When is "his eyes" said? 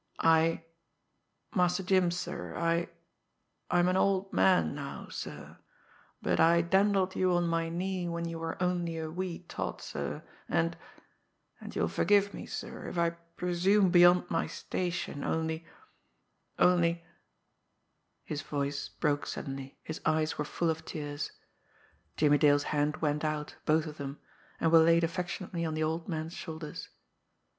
19.83-20.35